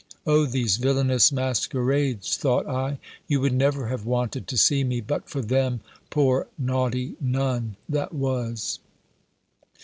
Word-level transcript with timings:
"O 0.25 0.47
these 0.47 0.77
villainous 0.77 1.31
masquerades," 1.31 2.35
thought 2.35 2.65
I! 2.67 2.97
"You 3.27 3.39
would 3.41 3.53
never 3.53 3.85
have 3.89 4.03
wanted 4.03 4.47
to 4.47 4.57
see 4.57 4.83
me, 4.83 4.99
but 4.99 5.29
for 5.29 5.41
them, 5.43 5.81
poor 6.09 6.47
naughty 6.57 7.17
Nun, 7.21 7.75
that 7.87 8.11
was!" 8.11 8.79